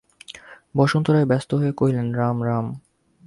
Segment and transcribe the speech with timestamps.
[0.77, 2.65] বসন্ত রায় ব্যস্ত হইয়া কহিলেন, রাম, রাম।